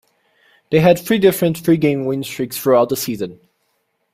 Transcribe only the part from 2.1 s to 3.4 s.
streaks throughout the season.